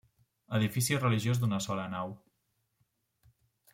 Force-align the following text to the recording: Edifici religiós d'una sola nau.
Edifici 0.59 0.97
religiós 1.01 1.41
d'una 1.43 1.59
sola 1.67 1.85
nau. 1.93 2.17